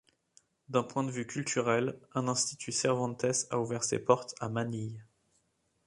D'un 0.69 0.81
point 0.81 1.03
de 1.03 1.11
vue 1.11 1.27
culturel, 1.27 1.95
un 2.15 2.27
Institut 2.27 2.71
Cervantes 2.71 3.45
a 3.51 3.59
ouvert 3.59 3.83
ses 3.83 3.99
portes 3.99 4.33
à 4.39 4.49
Manille. 4.49 5.05